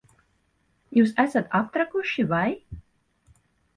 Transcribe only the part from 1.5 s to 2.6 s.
aptrakuši, vai?